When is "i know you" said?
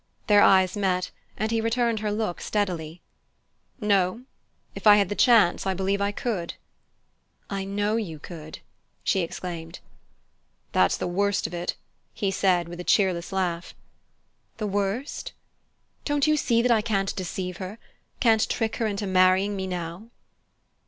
7.51-8.17